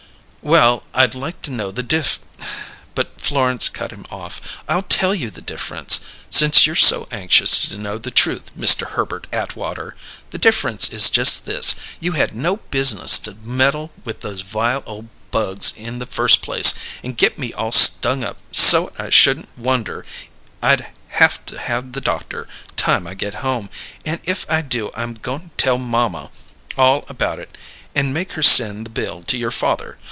[0.43, 2.17] "Well, I'd like to know the dif"
[2.95, 4.41] But Florence cut him off.
[4.67, 5.99] "I'll tell you the difference,
[6.31, 9.95] since you're so anxious to know the truth, Mister Herbert Atwater!
[10.31, 15.05] The difference is just this: you had no biznuss to meddle with those vile ole
[15.29, 16.73] bugs in the first place,
[17.03, 20.03] and get me all stung up so't I shouldn't wonder
[20.59, 23.69] I'd haf to have the doctor, time I get home,
[24.03, 26.31] and if I do I'm goin' to tell mamma
[26.79, 27.55] all about it
[27.93, 29.99] and make her send the bill to your father.